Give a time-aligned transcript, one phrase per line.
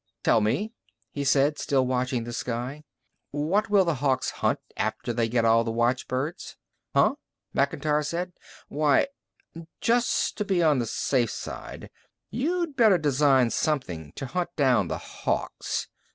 [0.23, 0.73] "Tell me,"
[1.11, 2.83] he said, still watching the sky,
[3.29, 6.57] "what will the Hawks hunt after they get all the watchbirds?"
[6.95, 7.17] "Huh?"
[7.53, 8.33] Macintyre said.
[8.67, 9.09] "Why"
[9.79, 11.91] "Just to be on the safe side,
[12.31, 15.87] you'd better design something to hunt down the Hawks.